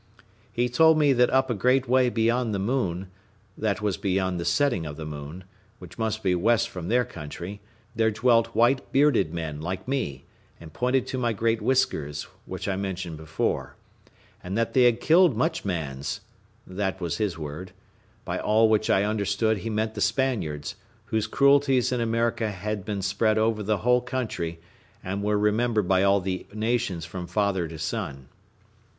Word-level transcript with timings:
He 0.51 0.67
told 0.67 0.97
me 0.97 1.13
that 1.13 1.29
up 1.29 1.51
a 1.51 1.53
great 1.53 1.87
way 1.87 2.09
beyond 2.09 2.55
the 2.55 2.57
moon, 2.57 3.11
that 3.55 3.83
was 3.83 3.97
beyond 3.97 4.39
the 4.39 4.45
setting 4.45 4.83
of 4.83 4.97
the 4.97 5.05
moon, 5.05 5.43
which 5.77 5.99
must 5.99 6.23
be 6.23 6.33
west 6.33 6.69
from 6.69 6.87
their 6.87 7.05
country, 7.05 7.61
there 7.95 8.09
dwelt 8.09 8.55
white 8.55 8.91
bearded 8.91 9.31
men, 9.31 9.61
like 9.61 9.87
me, 9.87 10.25
and 10.59 10.73
pointed 10.73 11.05
to 11.05 11.19
my 11.19 11.33
great 11.33 11.61
whiskers, 11.61 12.23
which 12.47 12.67
I 12.67 12.77
mentioned 12.77 13.15
before; 13.17 13.75
and 14.43 14.57
that 14.57 14.73
they 14.73 14.85
had 14.85 15.01
killed 15.01 15.37
much 15.37 15.65
mans, 15.65 16.21
that 16.65 16.99
was 16.99 17.17
his 17.17 17.37
word: 17.37 17.71
by 18.25 18.39
all 18.39 18.69
which 18.69 18.89
I 18.89 19.03
understood 19.03 19.57
he 19.59 19.69
meant 19.69 19.93
the 19.93 20.01
Spaniards, 20.01 20.77
whose 21.05 21.27
cruelties 21.27 21.91
in 21.91 22.01
America 22.01 22.49
had 22.49 22.85
been 22.85 23.03
spread 23.03 23.37
over 23.37 23.61
the 23.61 23.77
whole 23.77 24.01
country, 24.01 24.59
and 25.03 25.21
were 25.21 25.37
remembered 25.37 25.87
by 25.87 26.01
all 26.01 26.19
the 26.21 26.47
nations 26.51 27.05
from 27.05 27.27
father 27.27 27.67
to 27.67 27.77
son. 27.77 28.29